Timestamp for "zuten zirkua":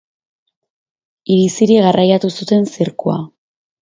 2.41-3.19